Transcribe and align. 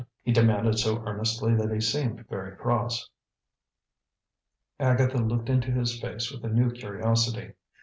he 0.23 0.31
demanded 0.31 0.79
so 0.79 0.97
earnestly 1.05 1.53
that 1.53 1.69
he 1.71 1.79
seemed 1.79 2.25
very 2.27 2.55
cross. 2.57 3.07
Agatha 4.79 5.19
looked 5.19 5.47
into 5.47 5.69
his 5.69 6.01
face 6.01 6.31
with 6.31 6.43
a 6.43 6.49
new 6.49 6.71
curiosity. 6.71 7.51